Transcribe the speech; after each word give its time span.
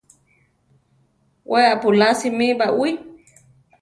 We 1.49 1.59
apulásimi 1.73 2.47
baʼwí. 2.59 2.89